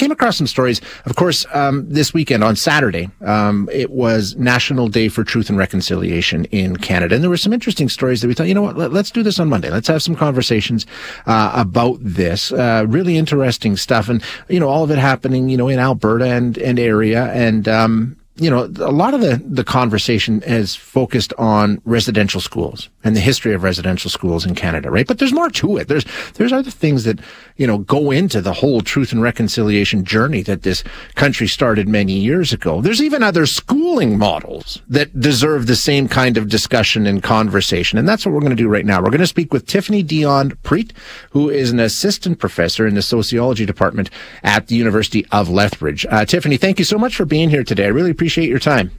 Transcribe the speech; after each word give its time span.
came 0.00 0.10
across 0.10 0.38
some 0.38 0.46
stories. 0.46 0.80
Of 1.04 1.14
course, 1.14 1.44
um, 1.52 1.86
this 1.88 2.14
weekend 2.14 2.42
on 2.42 2.56
Saturday, 2.56 3.10
um, 3.20 3.68
it 3.70 3.90
was 3.90 4.34
National 4.36 4.88
Day 4.88 5.08
for 5.10 5.22
Truth 5.22 5.50
and 5.50 5.58
Reconciliation 5.58 6.46
in 6.46 6.78
Canada, 6.78 7.14
and 7.14 7.22
there 7.22 7.28
were 7.28 7.36
some 7.36 7.52
interesting 7.52 7.90
stories 7.90 8.22
that 8.22 8.28
we 8.28 8.34
thought, 8.34 8.48
you 8.48 8.54
know 8.54 8.62
what, 8.62 8.76
let, 8.78 8.92
us 8.92 9.10
do 9.10 9.22
this 9.22 9.38
on 9.38 9.50
Monday. 9.50 9.70
Let's 9.70 9.88
have 9.88 10.02
some 10.02 10.16
conversations 10.16 10.86
uh, 11.26 11.52
about 11.54 11.98
this. 12.00 12.50
Uh, 12.50 12.86
really 12.88 13.18
interesting 13.18 13.76
stuff, 13.76 14.08
and 14.08 14.22
you 14.48 14.58
know, 14.58 14.68
all 14.68 14.84
of 14.84 14.90
it 14.90 14.98
happening, 14.98 15.50
you 15.50 15.58
know, 15.58 15.68
in 15.68 15.78
Alberta 15.78 16.24
and 16.26 16.56
and 16.56 16.78
area, 16.78 17.26
and 17.32 17.68
um, 17.68 18.16
you 18.40 18.48
know, 18.48 18.64
a 18.64 18.90
lot 18.90 19.12
of 19.12 19.20
the, 19.20 19.40
the 19.44 19.64
conversation 19.64 20.40
has 20.42 20.74
focused 20.74 21.34
on 21.36 21.80
residential 21.84 22.40
schools 22.40 22.88
and 23.04 23.14
the 23.14 23.20
history 23.20 23.52
of 23.52 23.62
residential 23.62 24.10
schools 24.10 24.46
in 24.46 24.54
Canada, 24.54 24.90
right? 24.90 25.06
But 25.06 25.18
there's 25.18 25.32
more 25.32 25.50
to 25.50 25.76
it. 25.76 25.88
There's, 25.88 26.06
there's 26.34 26.52
other 26.52 26.70
things 26.70 27.04
that, 27.04 27.18
you 27.56 27.66
know, 27.66 27.78
go 27.78 28.10
into 28.10 28.40
the 28.40 28.54
whole 28.54 28.80
truth 28.80 29.12
and 29.12 29.20
reconciliation 29.20 30.04
journey 30.04 30.40
that 30.42 30.62
this 30.62 30.82
country 31.16 31.46
started 31.46 31.86
many 31.86 32.14
years 32.14 32.50
ago. 32.50 32.80
There's 32.80 33.02
even 33.02 33.22
other 33.22 33.44
schooling 33.44 34.16
models 34.16 34.80
that 34.88 35.20
deserve 35.20 35.66
the 35.66 35.76
same 35.76 36.08
kind 36.08 36.38
of 36.38 36.48
discussion 36.48 37.06
and 37.06 37.22
conversation. 37.22 37.98
And 37.98 38.08
that's 38.08 38.24
what 38.24 38.32
we're 38.32 38.40
going 38.40 38.56
to 38.56 38.56
do 38.56 38.68
right 38.68 38.86
now. 38.86 39.02
We're 39.02 39.10
going 39.10 39.20
to 39.20 39.26
speak 39.26 39.52
with 39.52 39.66
Tiffany 39.66 40.02
Dionne 40.02 40.56
Prete, 40.62 40.94
who 41.32 41.50
is 41.50 41.72
an 41.72 41.80
assistant 41.80 42.38
professor 42.38 42.86
in 42.86 42.94
the 42.94 43.02
sociology 43.02 43.66
department 43.66 44.08
at 44.42 44.68
the 44.68 44.76
University 44.76 45.26
of 45.30 45.50
Lethbridge. 45.50 46.06
Uh, 46.08 46.24
Tiffany, 46.24 46.56
thank 46.56 46.78
you 46.78 46.86
so 46.86 46.96
much 46.96 47.14
for 47.14 47.26
being 47.26 47.50
here 47.50 47.64
today. 47.64 47.84
I 47.84 47.88
really 47.88 48.10
appreciate 48.10 48.29
your 48.38 48.58
time. 48.58 48.90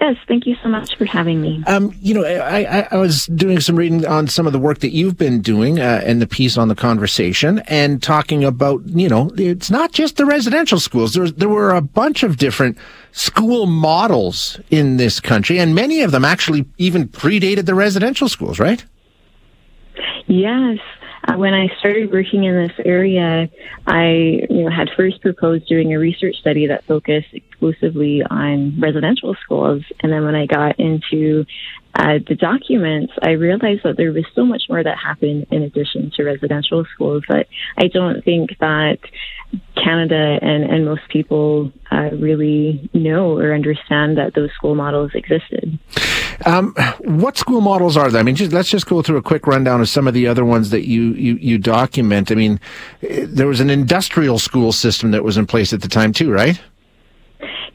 Yes, 0.00 0.16
thank 0.26 0.46
you 0.46 0.56
so 0.62 0.68
much 0.70 0.96
for 0.96 1.04
having 1.04 1.42
me. 1.42 1.62
Um, 1.66 1.94
you 2.00 2.14
know, 2.14 2.24
I, 2.24 2.62
I, 2.62 2.88
I, 2.90 2.96
was 2.96 3.26
doing 3.26 3.60
some 3.60 3.76
reading 3.76 4.06
on 4.06 4.28
some 4.28 4.46
of 4.46 4.54
the 4.54 4.58
work 4.58 4.78
that 4.78 4.94
you've 4.94 5.18
been 5.18 5.42
doing 5.42 5.78
uh, 5.78 6.00
and 6.04 6.22
the 6.22 6.26
piece 6.26 6.56
on 6.56 6.68
the 6.68 6.74
conversation 6.74 7.58
and 7.66 8.02
talking 8.02 8.42
about, 8.42 8.80
you 8.86 9.10
know, 9.10 9.30
it's 9.36 9.70
not 9.70 9.92
just 9.92 10.16
the 10.16 10.24
residential 10.24 10.80
schools. 10.80 11.12
There, 11.12 11.30
there 11.30 11.50
were 11.50 11.74
a 11.74 11.82
bunch 11.82 12.22
of 12.22 12.38
different 12.38 12.78
school 13.12 13.66
models 13.66 14.58
in 14.70 14.96
this 14.96 15.20
country, 15.20 15.58
and 15.58 15.74
many 15.74 16.00
of 16.00 16.12
them 16.12 16.24
actually 16.24 16.64
even 16.78 17.06
predated 17.06 17.66
the 17.66 17.74
residential 17.74 18.28
schools, 18.28 18.58
right? 18.58 18.82
Yes. 20.26 20.78
When 21.36 21.54
I 21.54 21.68
started 21.78 22.12
working 22.12 22.44
in 22.44 22.56
this 22.56 22.76
area, 22.84 23.48
I 23.86 24.40
you 24.48 24.64
know, 24.64 24.70
had 24.70 24.90
first 24.96 25.20
proposed 25.20 25.66
doing 25.66 25.92
a 25.92 25.98
research 25.98 26.36
study 26.36 26.66
that 26.68 26.84
focused 26.84 27.28
exclusively 27.32 28.22
on 28.22 28.80
residential 28.80 29.34
schools. 29.42 29.82
And 30.02 30.12
then 30.12 30.24
when 30.24 30.34
I 30.34 30.46
got 30.46 30.78
into 30.78 31.44
uh, 31.94 32.18
the 32.26 32.36
documents, 32.36 33.12
I 33.22 33.30
realized 33.32 33.82
that 33.84 33.96
there 33.96 34.12
was 34.12 34.24
so 34.34 34.44
much 34.44 34.62
more 34.68 34.82
that 34.82 34.96
happened 34.96 35.46
in 35.50 35.62
addition 35.62 36.12
to 36.16 36.24
residential 36.24 36.84
schools. 36.94 37.24
But 37.28 37.48
I 37.76 37.88
don't 37.88 38.24
think 38.24 38.56
that 38.60 38.98
Canada 39.74 40.38
and, 40.40 40.64
and 40.64 40.84
most 40.84 41.02
people 41.08 41.72
uh, 41.90 42.10
really 42.12 42.88
know 42.94 43.36
or 43.36 43.52
understand 43.52 44.18
that 44.18 44.34
those 44.34 44.50
school 44.52 44.74
models 44.74 45.10
existed. 45.14 45.78
Um, 46.46 46.74
what 47.00 47.36
school 47.36 47.60
models 47.60 47.96
are 47.96 48.10
there? 48.10 48.20
I 48.20 48.22
mean, 48.22 48.34
just, 48.34 48.52
let's 48.52 48.70
just 48.70 48.86
go 48.86 49.02
through 49.02 49.18
a 49.18 49.22
quick 49.22 49.46
rundown 49.46 49.80
of 49.80 49.88
some 49.88 50.08
of 50.08 50.14
the 50.14 50.26
other 50.26 50.44
ones 50.44 50.70
that 50.70 50.86
you, 50.86 51.12
you, 51.12 51.34
you 51.34 51.58
document. 51.58 52.32
I 52.32 52.34
mean, 52.34 52.60
there 53.00 53.46
was 53.46 53.60
an 53.60 53.70
industrial 53.70 54.38
school 54.38 54.72
system 54.72 55.10
that 55.10 55.24
was 55.24 55.36
in 55.36 55.46
place 55.46 55.72
at 55.72 55.82
the 55.82 55.88
time 55.88 56.12
too, 56.12 56.32
right? 56.32 56.60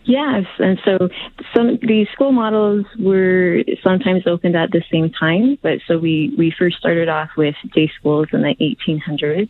Yes, 0.05 0.45
and 0.59 0.79
so 0.85 1.09
some 1.55 1.79
these 1.81 2.07
school 2.13 2.31
models 2.31 2.85
were 2.99 3.63
sometimes 3.83 4.27
opened 4.27 4.55
at 4.55 4.69
the 4.69 4.83
same 4.91 5.09
time, 5.09 5.57
but 5.63 5.79
so 5.87 5.97
we 5.97 6.31
we 6.37 6.53
first 6.55 6.77
started 6.77 7.09
off 7.09 7.31
with 7.35 7.55
day 7.73 7.91
schools 7.97 8.27
in 8.31 8.43
the 8.43 8.55
1800s, 8.61 9.49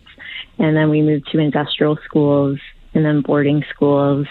and 0.57 0.77
then 0.77 0.89
we 0.89 1.01
moved 1.01 1.27
to 1.33 1.39
industrial 1.39 1.97
schools 2.05 2.57
and 2.93 3.03
then 3.03 3.21
boarding 3.21 3.65
schools 3.69 4.27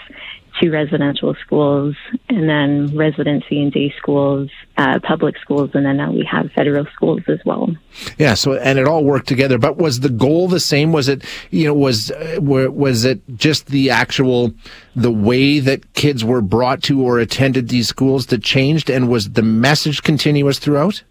to 0.61 0.69
residential 0.69 1.35
schools, 1.45 1.95
and 2.29 2.49
then 2.49 2.95
residency 2.95 3.61
and 3.61 3.71
day 3.71 3.93
schools, 3.97 4.49
uh, 4.77 4.99
public 5.03 5.37
schools, 5.37 5.71
and 5.73 5.85
then 5.85 5.97
now 5.97 6.11
we 6.11 6.27
have 6.29 6.51
federal 6.51 6.85
schools 6.93 7.21
as 7.27 7.39
well. 7.45 7.69
Yeah. 8.17 8.33
So 8.33 8.53
and 8.53 8.79
it 8.79 8.87
all 8.87 9.03
worked 9.03 9.27
together. 9.27 9.57
But 9.57 9.77
was 9.77 9.99
the 9.99 10.09
goal 10.09 10.47
the 10.47 10.59
same? 10.59 10.91
Was 10.91 11.07
it 11.07 11.23
you 11.51 11.65
know 11.65 11.73
was 11.73 12.11
uh, 12.11 12.37
was 12.41 13.05
it 13.05 13.21
just 13.35 13.67
the 13.67 13.89
actual 13.89 14.53
the 14.95 15.11
way 15.11 15.59
that 15.59 15.93
kids 15.93 16.23
were 16.23 16.41
brought 16.41 16.83
to 16.83 17.01
or 17.01 17.19
attended 17.19 17.69
these 17.69 17.87
schools 17.87 18.27
that 18.27 18.43
changed, 18.43 18.89
and 18.89 19.09
was 19.09 19.31
the 19.31 19.43
message 19.43 20.03
continuous 20.03 20.59
throughout? 20.59 21.03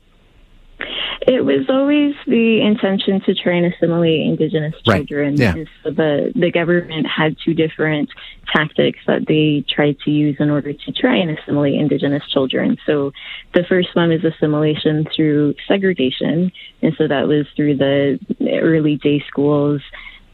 It 1.26 1.44
was 1.44 1.66
always 1.70 2.14
the 2.26 2.60
intention 2.60 3.20
to 3.22 3.34
try 3.34 3.54
and 3.54 3.72
assimilate 3.72 4.26
Indigenous 4.26 4.74
children. 4.82 5.36
Yeah. 5.36 5.54
So 5.82 5.90
the, 5.90 6.32
the 6.34 6.50
government 6.50 7.06
had 7.06 7.36
two 7.42 7.54
different 7.54 8.10
tactics 8.52 8.98
that 9.06 9.26
they 9.26 9.64
tried 9.66 9.98
to 10.00 10.10
use 10.10 10.36
in 10.38 10.50
order 10.50 10.72
to 10.72 10.92
try 10.92 11.16
and 11.16 11.36
assimilate 11.36 11.74
Indigenous 11.74 12.22
children. 12.30 12.76
So 12.84 13.12
the 13.54 13.64
first 13.68 13.88
one 13.94 14.12
is 14.12 14.22
assimilation 14.22 15.06
through 15.14 15.54
segregation. 15.66 16.52
And 16.82 16.94
so 16.98 17.08
that 17.08 17.26
was 17.26 17.46
through 17.56 17.76
the 17.78 18.18
early 18.62 18.96
day 18.96 19.24
schools, 19.26 19.80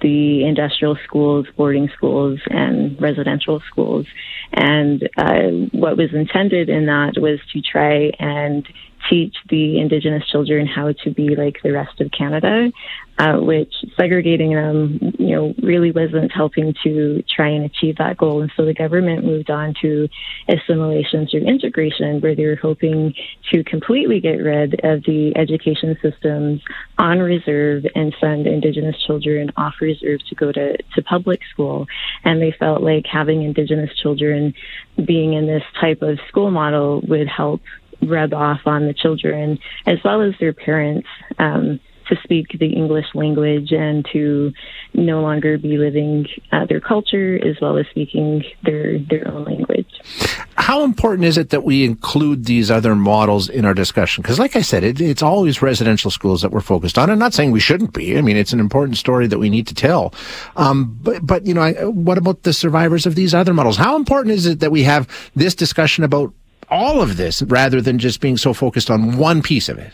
the 0.01 0.45
industrial 0.45 0.97
schools, 1.05 1.47
boarding 1.57 1.89
schools, 1.97 2.41
and 2.47 3.01
residential 3.01 3.63
schools. 3.71 4.07
And 4.53 5.09
uh, 5.17 5.69
what 5.71 5.97
was 5.97 6.13
intended 6.13 6.69
in 6.69 6.87
that 6.87 7.13
was 7.17 7.39
to 7.53 7.61
try 7.61 8.11
and 8.19 8.67
teach 9.09 9.35
the 9.49 9.81
Indigenous 9.81 10.27
children 10.29 10.67
how 10.67 10.93
to 11.05 11.11
be 11.11 11.35
like 11.37 11.57
the 11.63 11.73
rest 11.73 12.01
of 12.01 12.11
Canada, 12.11 12.71
uh, 13.19 13.37
which 13.39 13.73
segregating 13.97 14.55
them, 14.55 14.99
you 15.19 15.35
know, 15.35 15.55
really 15.63 15.93
wasn't 15.93 16.33
helping 16.33 16.75
to 16.83 17.23
try 17.35 17.49
and 17.49 17.65
achieve 17.65 17.97
that 17.97 18.17
goal. 18.17 18.43
And 18.43 18.51
so 18.57 18.65
the 18.65 18.75
government 18.75 19.25
moved 19.25 19.51
on 19.51 19.75
to 19.83 20.09
assimilation 20.49 21.27
through 21.27 21.43
integration, 21.43 22.21
where 22.21 22.35
they 22.35 22.47
were 22.47 22.57
hoping 22.57 23.15
to 23.53 23.63
completely 23.65 24.21
get 24.21 24.37
rid 24.37 24.75
of 24.85 25.03
the 25.05 25.33
education 25.37 25.97
systems 26.03 26.63
on 26.99 27.19
reserve 27.19 27.85
and 27.95 28.15
send 28.21 28.47
Indigenous 28.47 28.97
children 29.07 29.51
off 29.57 29.75
reserve 29.81 30.21
to 30.29 30.35
go 30.35 30.51
to, 30.53 30.77
to 30.95 31.03
public 31.03 31.41
school. 31.53 31.87
And 32.25 32.41
they 32.41 32.55
felt 32.59 32.83
like 32.83 33.05
having 33.07 33.43
Indigenous 33.43 33.91
children 34.03 34.55
being 35.05 35.35
in 35.35 35.47
this 35.47 35.63
type 35.81 36.03
of 36.03 36.19
school 36.29 36.51
model 36.51 37.03
would 37.07 37.29
help 37.29 37.61
rub 38.03 38.33
off 38.33 38.61
on 38.67 38.87
the 38.87 38.95
children 38.95 39.59
as 39.87 39.99
well 40.05 40.23
as 40.23 40.35
their 40.41 40.53
parents 40.53 41.09
um, 41.39 41.81
to 42.11 42.17
speak 42.23 42.59
the 42.59 42.73
English 42.73 43.07
language 43.15 43.73
and 43.73 44.07
to 44.13 44.53
no 44.95 45.23
longer 45.23 45.57
be 45.57 45.79
living 45.79 46.27
uh, 46.53 46.67
their 46.67 46.81
culture 46.81 47.39
as 47.47 47.57
well 47.63 47.79
as 47.79 47.87
speaking 47.91 48.45
their 48.65 48.99
their 48.99 49.27
own 49.29 49.45
language. 49.45 49.89
How 50.57 50.85
important 50.85 51.25
is 51.25 51.39
it 51.39 51.51
that 51.51 51.65
we 51.65 51.85
include 51.85 52.45
these 52.45 52.71
other 52.71 52.95
models 52.95 53.49
in 53.49 53.65
our 53.65 53.75
discussion? 53.75 54.23
Because, 54.23 54.39
like 54.39 54.57
I 54.57 54.61
said, 54.61 54.85
it, 54.85 55.01
it's 55.01 55.23
always 55.23 55.63
residential 55.63 56.11
schools 56.11 56.43
that 56.43 56.51
we're 56.51 56.61
focused 56.61 56.99
on. 56.99 57.11
I'm 57.11 57.19
not 57.19 57.33
saying 57.33 57.51
we 57.53 57.61
shouldn't 57.61 57.95
be. 57.95 58.19
I 58.19 58.21
mean, 58.21 58.37
it's 58.37 58.53
an 58.53 58.61
important 58.61 58.99
story 58.99 59.27
that 59.29 59.39
we 59.39 59.49
need 59.49 59.67
to 59.69 59.75
tell. 59.75 60.13
Um, 60.57 60.99
but, 61.03 61.25
but 61.25 61.47
you 61.47 61.55
know, 61.55 61.63
I, 61.63 61.85
what 61.85 62.19
about 62.19 62.43
the 62.43 62.53
survivors 62.53 63.07
of 63.07 63.15
these 63.15 63.35
other 63.35 63.55
models? 63.55 63.77
How 63.77 63.97
important 63.97 64.35
is 64.35 64.47
it 64.47 64.61
that 64.61 64.71
we 64.71 64.83
have 64.83 65.09
this 65.35 65.55
discussion 65.55 66.05
about 66.05 66.35
all 66.71 67.03
of 67.03 67.17
this 67.17 67.43
rather 67.43 67.81
than 67.81 67.99
just 67.99 68.21
being 68.21 68.37
so 68.37 68.55
focused 68.55 68.91
on 68.91 69.17
one 69.17 69.43
piece 69.43 69.69
of 69.69 69.79
it? 69.79 69.93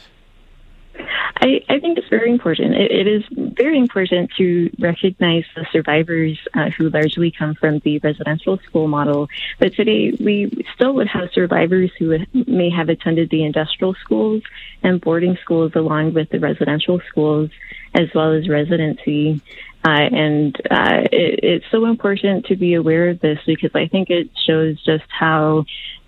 I, 1.38 1.60
I 1.68 1.80
think 1.80 1.98
it's 1.98 2.08
very 2.08 2.30
important. 2.30 2.74
It, 2.74 2.90
it 2.90 3.06
is 3.06 3.22
very 3.30 3.78
important 3.78 4.30
to 4.38 4.70
recognize 4.78 5.44
the 5.54 5.66
survivors 5.70 6.38
uh, 6.54 6.70
who 6.70 6.88
largely 6.88 7.30
come 7.30 7.54
from 7.54 7.80
the 7.80 7.98
residential 7.98 8.58
school 8.66 8.88
model. 8.88 9.28
But 9.58 9.74
today, 9.74 10.16
we 10.18 10.64
still 10.74 10.94
would 10.94 11.08
have 11.08 11.30
survivors 11.32 11.90
who 11.98 12.18
may 12.32 12.70
have 12.70 12.88
attended 12.88 13.30
the 13.30 13.44
industrial 13.44 13.94
schools 13.94 14.42
and 14.82 15.00
boarding 15.00 15.36
schools 15.42 15.72
along 15.74 16.14
with 16.14 16.30
the 16.30 16.40
residential 16.40 17.00
schools, 17.08 17.50
as 17.94 18.08
well 18.14 18.32
as 18.32 18.48
residency. 18.48 19.40
Uh, 19.84 19.90
and 19.90 20.56
uh, 20.70 21.02
it, 21.12 21.40
it's 21.42 21.66
so 21.70 21.84
important 21.84 22.46
to 22.46 22.56
be 22.56 22.74
aware 22.74 23.10
of 23.10 23.20
this 23.20 23.38
because 23.46 23.70
I 23.74 23.86
think 23.86 24.10
it 24.10 24.30
shows 24.46 24.82
just 24.84 25.04
how 25.08 25.64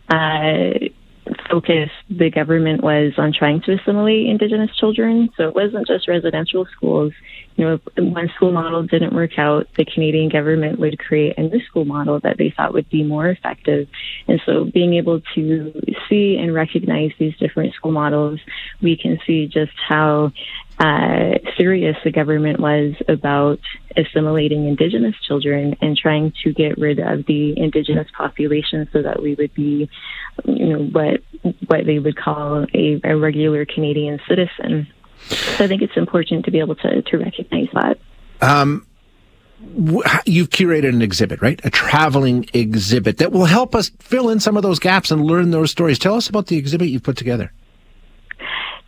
uh, 0.09 0.89
focus 1.51 1.91
the 2.11 2.31
government 2.31 2.83
was 2.83 3.13
on 3.19 3.33
trying 3.33 3.61
to 3.63 3.75
assimilate 3.75 4.27
Indigenous 4.27 4.75
children. 4.77 5.29
So 5.37 5.49
it 5.49 5.55
wasn't 5.55 5.87
just 5.87 6.09
residential 6.09 6.67
schools. 6.75 7.13
You 7.57 7.65
know, 7.65 7.81
one 7.97 8.31
school 8.37 8.53
model 8.53 8.85
didn't 8.85 9.15
work 9.15 9.39
out, 9.39 9.67
the 9.77 9.85
Canadian 9.85 10.29
government 10.29 10.79
would 10.79 10.99
create 10.99 11.37
a 11.37 11.43
new 11.43 11.61
school 11.69 11.85
model 11.85 12.21
that 12.21 12.39
they 12.39 12.53
thought 12.57 12.73
would 12.73 12.89
be 12.89 13.03
more 13.03 13.29
effective. 13.29 13.89
And 14.27 14.41
so 14.47 14.65
being 14.65 14.95
able 14.95 15.21
to 15.35 15.73
see 16.09 16.39
and 16.41 16.55
recognize 16.55 17.11
these 17.19 17.37
different 17.37 17.75
school 17.75 17.93
models, 17.93 18.41
we 18.81 18.97
can 18.97 19.19
see 19.27 19.47
just 19.47 19.73
how 19.89 20.33
uh, 20.79 21.39
serious 21.57 21.97
the 22.05 22.13
government 22.13 22.61
was 22.61 22.95
about 23.09 23.59
assimilating 23.97 24.69
Indigenous 24.69 25.17
children 25.27 25.75
and 25.81 25.97
trying 25.97 26.33
to 26.45 26.53
get 26.53 26.79
rid 26.79 27.01
of 27.01 27.27
the 27.27 27.59
Indigenous 27.59 28.07
population 28.17 28.89
so 28.93 29.03
that 29.03 29.21
we 29.21 29.35
would 29.35 29.53
be, 29.55 29.91
you 30.45 30.67
know, 30.67 30.85
what 30.85 31.21
what 31.67 31.87
they 31.87 31.98
would 32.01 32.17
call 32.17 32.67
a, 32.75 33.01
a 33.05 33.17
regular 33.17 33.65
Canadian 33.65 34.21
citizen. 34.29 34.87
So 35.29 35.65
I 35.65 35.69
think 35.69 35.83
it's 35.83 35.97
important 35.97 36.45
to 36.45 36.51
be 36.51 36.61
able 36.61 36.77
to 36.77 37.03
to 37.03 37.19
recognize 37.19 37.69
that. 37.75 37.99
Um, 38.41 38.87
you've 40.25 40.51
curated 40.51 40.91
an 40.91 41.03
exhibit, 41.03 41.43
right? 41.43 41.61
A 41.65 41.71
traveling 41.71 42.49
exhibit 42.55 43.19
that 43.19 43.33
will 43.33 43.47
help 43.47 43.75
us 43.75 43.91
fill 43.99 44.31
in 44.31 44.41
some 44.41 44.57
of 44.57 44.63
those 44.63 44.79
gaps 44.79 45.11
and 45.11 45.25
learn 45.25 45.51
those 45.51 45.71
stories. 45.71 45.99
Tell 45.99 46.15
us 46.15 46.29
about 46.29 46.47
the 46.47 46.57
exhibit 46.57 46.89
you've 46.89 47.03
put 47.03 47.17
together. 47.17 47.53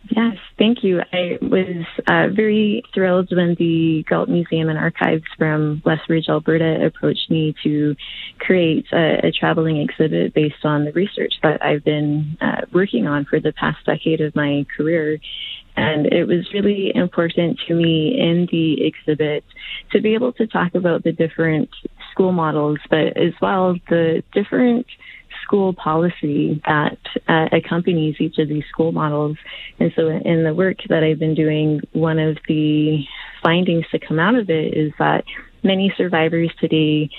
Yes, 0.09 0.37
thank 0.57 0.83
you. 0.83 0.99
I 1.13 1.37
was 1.41 1.85
uh, 2.07 2.27
very 2.35 2.83
thrilled 2.93 3.29
when 3.31 3.55
the 3.57 4.03
Galt 4.09 4.29
Museum 4.29 4.67
and 4.67 4.77
Archives 4.77 5.23
from 5.37 5.81
Lethbridge, 5.85 6.25
Alberta 6.27 6.85
approached 6.85 7.29
me 7.29 7.55
to 7.63 7.95
create 8.39 8.85
a, 8.91 9.27
a 9.27 9.31
traveling 9.31 9.77
exhibit 9.77 10.33
based 10.33 10.65
on 10.65 10.85
the 10.85 10.91
research 10.91 11.33
that 11.43 11.63
I've 11.63 11.83
been 11.83 12.37
uh, 12.41 12.61
working 12.73 13.07
on 13.07 13.25
for 13.25 13.39
the 13.39 13.53
past 13.53 13.77
decade 13.85 14.21
of 14.21 14.35
my 14.35 14.65
career. 14.75 15.19
And 15.75 16.07
it 16.07 16.25
was 16.25 16.51
really 16.53 16.91
important 16.93 17.59
to 17.67 17.73
me 17.73 18.19
in 18.19 18.47
the 18.51 18.85
exhibit 18.85 19.45
to 19.91 20.01
be 20.01 20.15
able 20.15 20.33
to 20.33 20.47
talk 20.47 20.75
about 20.75 21.03
the 21.03 21.13
different 21.13 21.69
school 22.11 22.31
models, 22.31 22.79
but 22.89 23.15
as 23.17 23.33
well 23.41 23.75
the 23.87 24.23
different 24.33 24.87
school 25.51 25.73
policy 25.73 26.61
that 26.65 26.97
uh, 27.27 27.47
accompanies 27.51 28.15
each 28.19 28.37
of 28.37 28.47
these 28.47 28.63
school 28.69 28.93
models. 28.93 29.37
And 29.79 29.91
so, 29.97 30.07
in 30.07 30.43
the 30.43 30.53
work 30.53 30.77
that 30.87 31.03
I've 31.03 31.19
been 31.19 31.35
doing, 31.35 31.81
one 31.91 32.19
of 32.19 32.37
the 32.47 33.03
findings 33.43 33.85
to 33.91 33.99
come 33.99 34.17
out 34.17 34.35
of 34.35 34.49
it 34.49 34.77
is 34.77 34.93
that 34.97 35.25
many 35.63 35.93
survivors 35.97 36.51
today 36.59 37.09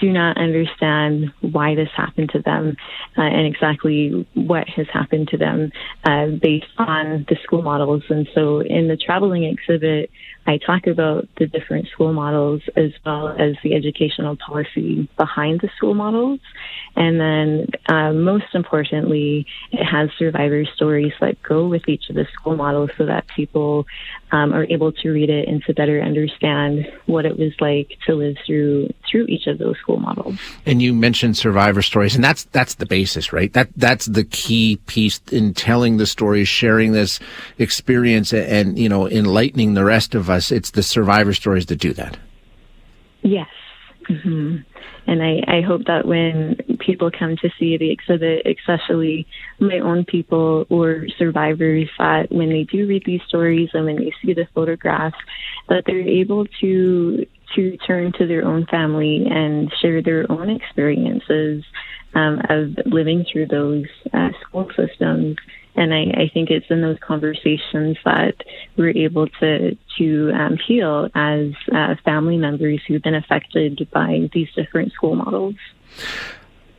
do 0.00 0.12
not 0.12 0.36
understand 0.36 1.32
why 1.40 1.74
this 1.74 1.88
happened 1.96 2.30
to 2.30 2.42
them 2.42 2.76
uh, 3.16 3.22
and 3.22 3.46
exactly 3.46 4.26
what 4.34 4.68
has 4.68 4.86
happened 4.92 5.28
to 5.28 5.38
them 5.38 5.72
uh, 6.04 6.26
based 6.26 6.66
on 6.76 7.24
the 7.28 7.36
school 7.42 7.62
models. 7.62 8.02
And 8.10 8.28
so 8.34 8.60
in 8.60 8.88
the 8.88 8.96
traveling 8.96 9.44
exhibit, 9.44 10.10
I 10.48 10.56
talk 10.56 10.86
about 10.86 11.28
the 11.36 11.46
different 11.46 11.88
school 11.88 12.14
models 12.14 12.62
as 12.74 12.90
well 13.04 13.28
as 13.28 13.54
the 13.62 13.74
educational 13.74 14.34
policy 14.36 15.06
behind 15.18 15.60
the 15.60 15.68
school 15.76 15.92
models. 15.92 16.40
And 16.96 17.20
then, 17.20 17.66
uh, 17.86 18.12
most 18.14 18.46
importantly, 18.54 19.46
it 19.70 19.84
has 19.84 20.08
survivor 20.18 20.64
stories 20.64 21.12
that 21.20 21.40
go 21.42 21.68
with 21.68 21.86
each 21.86 22.08
of 22.08 22.16
the 22.16 22.26
school 22.32 22.56
models 22.56 22.90
so 22.96 23.04
that 23.04 23.26
people 23.28 23.86
um, 24.32 24.54
are 24.54 24.64
able 24.64 24.90
to 24.92 25.10
read 25.10 25.28
it 25.28 25.48
and 25.48 25.62
to 25.64 25.74
better 25.74 26.00
understand 26.00 26.90
what 27.04 27.26
it 27.26 27.38
was 27.38 27.52
like 27.60 27.98
to 28.06 28.14
live 28.14 28.36
through 28.46 28.88
through 29.08 29.26
each 29.26 29.46
of 29.46 29.58
those 29.58 29.76
school 29.78 29.98
models. 29.98 30.38
And 30.66 30.80
you 30.80 30.94
mentioned 30.94 31.36
survivor 31.36 31.82
stories, 31.82 32.14
and 32.14 32.24
that's 32.24 32.44
that's 32.44 32.74
the 32.76 32.86
basis, 32.86 33.32
right? 33.32 33.52
That 33.52 33.68
that's 33.76 34.06
the 34.06 34.24
key 34.24 34.80
piece 34.86 35.20
in 35.30 35.52
telling 35.54 35.98
the 35.98 36.06
stories, 36.06 36.48
sharing 36.48 36.92
this 36.92 37.20
experience, 37.58 38.32
and, 38.32 38.78
you 38.78 38.88
know, 38.88 39.08
enlightening 39.08 39.74
the 39.74 39.84
rest 39.84 40.14
of 40.14 40.30
us 40.30 40.37
us, 40.38 40.50
it's 40.50 40.70
the 40.70 40.82
survivor 40.82 41.34
stories 41.34 41.66
that 41.66 41.76
do 41.76 41.92
that. 41.92 42.16
Yes. 43.22 43.48
Mm-hmm. 44.08 44.56
And 45.06 45.22
I, 45.22 45.58
I 45.58 45.60
hope 45.62 45.84
that 45.86 46.06
when 46.06 46.56
people 46.80 47.10
come 47.10 47.36
to 47.38 47.50
see 47.58 47.76
the 47.76 47.90
exhibit, 47.90 48.46
especially 48.46 49.26
my 49.58 49.78
own 49.78 50.04
people 50.04 50.66
or 50.68 51.06
survivors, 51.18 51.88
that 51.98 52.30
when 52.30 52.48
they 52.48 52.64
do 52.64 52.86
read 52.86 53.04
these 53.04 53.20
stories 53.26 53.70
and 53.72 53.86
when 53.86 53.96
they 53.96 54.12
see 54.22 54.34
the 54.34 54.46
photographs, 54.54 55.16
that 55.68 55.84
they're 55.86 56.00
able 56.00 56.46
to 56.60 57.26
to 57.54 57.76
turn 57.78 58.12
to 58.12 58.26
their 58.26 58.44
own 58.44 58.66
family 58.66 59.26
and 59.30 59.72
share 59.80 60.02
their 60.02 60.30
own 60.30 60.50
experiences 60.50 61.64
um, 62.14 62.42
of 62.50 62.76
living 62.84 63.24
through 63.32 63.46
those 63.46 63.86
uh, 64.12 64.28
school 64.42 64.68
systems 64.76 65.36
and 65.78 65.94
I, 65.94 66.22
I 66.22 66.30
think 66.34 66.50
it's 66.50 66.66
in 66.70 66.82
those 66.82 66.98
conversations 67.00 67.96
that 68.04 68.34
we're 68.76 68.96
able 68.96 69.28
to 69.40 69.76
to 69.98 70.32
um, 70.32 70.58
heal 70.66 71.08
as 71.14 71.52
uh, 71.72 71.94
family 72.04 72.36
members 72.36 72.80
who've 72.86 73.02
been 73.02 73.14
affected 73.14 73.88
by 73.92 74.28
these 74.32 74.48
different 74.56 74.92
school 74.92 75.14
models. 75.14 75.54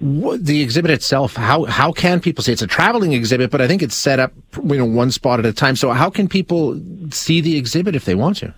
the 0.01 0.61
exhibit 0.61 0.91
itself, 0.91 1.37
how 1.37 1.63
how 1.63 1.93
can 1.93 2.19
people 2.19 2.43
see 2.43 2.51
it's 2.51 2.61
a 2.61 2.67
traveling 2.67 3.13
exhibit, 3.13 3.49
but 3.51 3.61
I 3.61 3.67
think 3.67 3.81
it's 3.81 3.95
set 3.95 4.19
up 4.19 4.33
you 4.63 4.77
know 4.77 4.85
one 4.85 5.11
spot 5.11 5.39
at 5.39 5.45
a 5.45 5.53
time. 5.53 5.77
So 5.77 5.91
how 5.91 6.09
can 6.09 6.27
people 6.27 6.79
see 7.11 7.39
the 7.39 7.57
exhibit 7.57 7.95
if 7.95 8.03
they 8.03 8.15
want 8.15 8.37
to? 8.37 8.53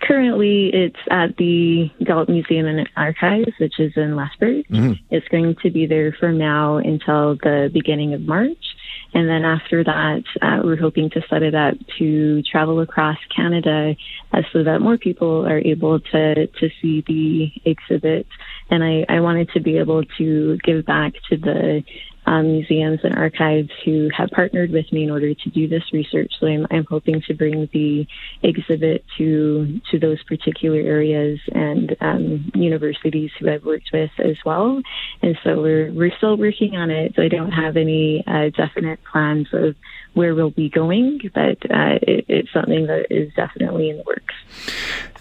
Currently, 0.00 0.70
it's 0.74 0.98
at 1.10 1.36
the 1.36 1.88
Galt 2.04 2.28
Museum 2.28 2.66
and 2.66 2.88
Archives, 2.96 3.52
which 3.60 3.78
is 3.78 3.92
in 3.94 4.16
Lethbridge. 4.16 4.66
Mm-hmm. 4.68 4.94
It's 5.10 5.28
going 5.28 5.54
to 5.62 5.70
be 5.70 5.86
there 5.86 6.12
from 6.18 6.38
now 6.38 6.78
until 6.78 7.36
the 7.36 7.70
beginning 7.72 8.12
of 8.12 8.22
March. 8.22 8.71
And 9.14 9.28
then 9.28 9.44
after 9.44 9.84
that, 9.84 10.22
uh, 10.40 10.60
we're 10.64 10.76
hoping 10.76 11.10
to 11.10 11.22
set 11.28 11.42
it 11.42 11.54
up 11.54 11.74
to 11.98 12.42
travel 12.42 12.80
across 12.80 13.18
Canada 13.34 13.94
uh, 14.32 14.42
so 14.52 14.64
that 14.64 14.80
more 14.80 14.96
people 14.96 15.46
are 15.46 15.58
able 15.58 16.00
to, 16.00 16.46
to 16.46 16.70
see 16.80 17.04
the 17.06 17.52
exhibit. 17.64 18.26
And 18.70 18.82
I, 18.82 19.04
I 19.08 19.20
wanted 19.20 19.50
to 19.50 19.60
be 19.60 19.78
able 19.78 20.02
to 20.18 20.56
give 20.64 20.86
back 20.86 21.12
to 21.30 21.36
the 21.36 21.82
um, 22.26 22.52
museums 22.52 23.00
and 23.02 23.14
archives 23.14 23.70
who 23.84 24.08
have 24.16 24.30
partnered 24.30 24.70
with 24.70 24.90
me 24.92 25.04
in 25.04 25.10
order 25.10 25.34
to 25.34 25.50
do 25.50 25.68
this 25.68 25.82
research. 25.92 26.32
So 26.38 26.46
I'm, 26.46 26.66
I'm 26.70 26.84
hoping 26.88 27.22
to 27.26 27.34
bring 27.34 27.68
the 27.72 28.06
exhibit 28.42 29.04
to 29.18 29.80
to 29.90 29.98
those 29.98 30.22
particular 30.24 30.80
areas 30.80 31.40
and 31.54 31.96
um, 32.00 32.50
universities 32.54 33.30
who 33.38 33.50
I've 33.50 33.64
worked 33.64 33.90
with 33.92 34.10
as 34.18 34.36
well. 34.44 34.80
And 35.22 35.38
so 35.42 35.60
we're 35.60 35.92
we're 35.92 36.16
still 36.16 36.36
working 36.36 36.76
on 36.76 36.90
it. 36.90 37.14
So 37.16 37.22
I 37.22 37.28
don't 37.28 37.52
have 37.52 37.76
any 37.76 38.24
uh, 38.26 38.50
definite 38.56 39.00
plans 39.04 39.48
of 39.52 39.76
where 40.14 40.34
we'll 40.34 40.50
be 40.50 40.68
going, 40.68 41.20
but 41.34 41.58
uh, 41.70 41.98
it, 42.02 42.26
it's 42.28 42.52
something 42.52 42.86
that 42.86 43.06
is 43.10 43.32
definitely 43.34 43.90
in 43.90 43.96
the 43.96 44.04
works. 44.04 44.34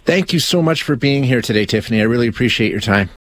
Thank 0.03 0.33
you 0.33 0.39
so 0.39 0.61
much 0.61 0.83
for 0.83 0.95
being 0.95 1.23
here 1.23 1.41
today, 1.41 1.65
Tiffany. 1.65 2.01
I 2.01 2.05
really 2.05 2.27
appreciate 2.27 2.71
your 2.71 2.81
time. 2.81 3.11